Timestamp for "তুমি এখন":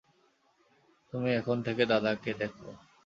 1.13-1.57